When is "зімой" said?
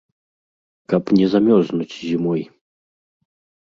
2.09-2.41